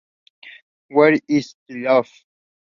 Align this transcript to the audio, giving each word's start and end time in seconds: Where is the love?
Where 0.87 1.13
is 1.27 1.53
the 1.67 1.83
love? 1.83 2.09